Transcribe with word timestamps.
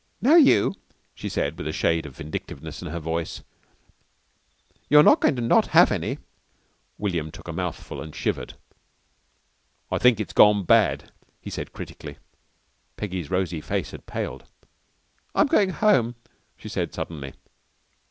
"Now 0.19 0.33
you," 0.33 0.73
she 1.13 1.29
said 1.29 1.55
with 1.59 1.67
a 1.67 1.71
shade 1.71 2.07
of 2.07 2.17
vindictiveness 2.17 2.81
in 2.81 2.87
her 2.87 2.97
voice. 2.99 3.43
"You're 4.89 5.03
not 5.03 5.19
going 5.21 5.35
to 5.35 5.43
not 5.43 5.67
have 5.77 5.91
any." 5.91 6.17
William 6.97 7.29
took 7.29 7.47
a 7.47 7.53
mouthful 7.53 8.01
and 8.01 8.15
shivered. 8.15 8.55
"I 9.91 9.99
think 9.99 10.19
it's 10.19 10.33
gone 10.33 10.63
bad," 10.63 11.11
he 11.39 11.51
said 11.51 11.71
critically. 11.71 12.17
Peggy's 12.97 13.29
rosy 13.29 13.61
face 13.61 13.91
had 13.91 14.07
paled. 14.07 14.45
"I'm 15.35 15.45
going 15.45 15.69
home," 15.69 16.15
she 16.57 16.67
said 16.67 16.95
suddenly. 16.95 17.35